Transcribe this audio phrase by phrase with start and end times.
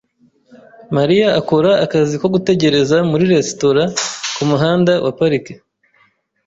[0.95, 3.83] Mariya akora akazi ko gutegereza muri resitora
[4.35, 5.45] kumuhanda wa Park.